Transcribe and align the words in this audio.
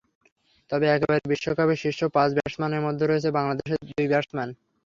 তবে 0.71 0.85
এবারের 0.95 1.25
বিশ্বকাপের 1.31 1.81
শীর্ষ 1.83 2.01
পাঁচ 2.15 2.29
ব্যাটসম্যানের 2.35 2.85
মধ্যে 2.87 3.05
রয়েছে 3.05 3.29
বাংলাদেশের 3.37 3.79
দুই 3.89 4.05
ব্যাটসম্যান। 4.11 4.49